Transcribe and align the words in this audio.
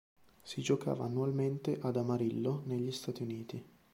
Si 0.41 0.63
giocava 0.63 1.05
annualmente 1.05 1.77
ad 1.79 1.95
Amarillo 1.95 2.63
negli 2.65 2.89
Stati 2.91 3.21
Uniti. 3.21 3.63